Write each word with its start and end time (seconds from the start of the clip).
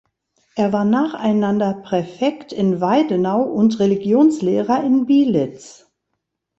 Er 0.55 0.73
war 0.73 0.83
nacheinander 0.83 1.75
Präfekt 1.75 2.51
in 2.53 2.81
Weidenau 2.81 3.43
und 3.43 3.79
Religionslehrer 3.79 4.83
in 4.83 5.05
Bielitz. 5.05 5.91